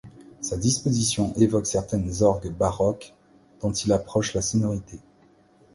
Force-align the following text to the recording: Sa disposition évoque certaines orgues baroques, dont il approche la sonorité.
Sa 0.39 0.57
disposition 0.57 1.31
évoque 1.35 1.67
certaines 1.67 2.23
orgues 2.23 2.49
baroques, 2.51 3.13
dont 3.61 3.71
il 3.71 3.93
approche 3.93 4.33
la 4.33 4.41
sonorité. 4.41 4.97